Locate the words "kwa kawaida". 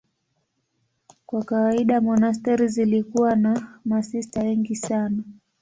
1.25-2.01